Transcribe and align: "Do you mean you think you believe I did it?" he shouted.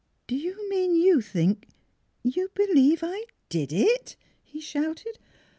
"Do 0.27 0.35
you 0.35 0.67
mean 0.67 0.95
you 0.95 1.21
think 1.21 1.67
you 2.23 2.49
believe 2.55 3.01
I 3.03 3.23
did 3.49 3.71
it?" 3.71 4.15
he 4.43 4.59
shouted. 4.59 5.19